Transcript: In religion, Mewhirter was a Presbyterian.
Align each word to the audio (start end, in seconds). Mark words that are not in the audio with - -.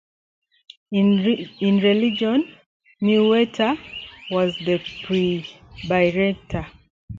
In 0.91 1.19
religion, 1.59 2.51
Mewhirter 3.03 3.77
was 4.31 4.55
a 4.67 4.79
Presbyterian. 5.05 6.39